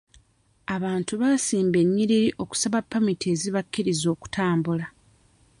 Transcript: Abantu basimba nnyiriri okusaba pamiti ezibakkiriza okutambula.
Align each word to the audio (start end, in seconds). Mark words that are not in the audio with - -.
Abantu 0.75 1.13
basimba 1.21 1.79
nnyiriri 1.85 2.29
okusaba 2.43 2.79
pamiti 2.91 3.25
ezibakkiriza 3.33 4.05
okutambula. 4.15 4.85